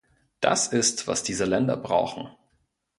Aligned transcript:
Das 0.39 0.67
ist, 0.69 1.07
was 1.07 1.21
diese 1.21 1.45
Länder 1.45 1.77
brauchen. 1.77 2.29